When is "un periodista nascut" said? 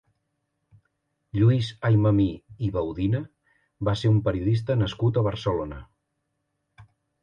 4.17-5.25